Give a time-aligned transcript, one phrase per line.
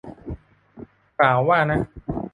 [1.15, 1.79] เปล่าว่านะ